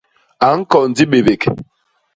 [0.47, 1.41] A ñkon dibébék.